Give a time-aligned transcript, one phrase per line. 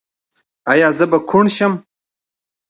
[0.71, 1.73] ایا زه به کڼ شم؟